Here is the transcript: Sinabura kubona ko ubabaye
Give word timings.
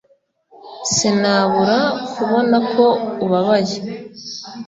Sinabura 0.93 1.79
kubona 2.13 2.57
ko 2.71 2.85
ubabaye 3.25 3.77